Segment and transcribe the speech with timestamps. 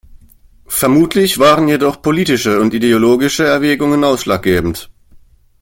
[0.65, 4.89] Vermutlich waren jedoch politische und ideologische Erwägungen ausschlaggebend.